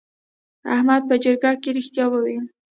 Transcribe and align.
احمد 0.73 1.01
په 1.09 1.15
جرګه 1.23 1.51
کې 1.61 1.69
رښتیا 1.77 2.05
وویل. 2.09 2.45